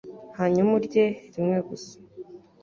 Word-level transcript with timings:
hanyuma 0.37 0.69
urye 0.79 1.05
"rimwe 1.33 1.57
gusa" 1.67 1.93